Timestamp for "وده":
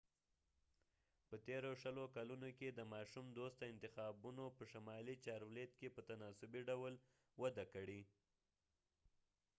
7.41-7.65